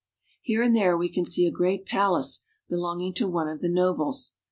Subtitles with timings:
[0.41, 3.69] Here and there we can see a great palace belong ing to one of the
[3.69, 4.33] nobles.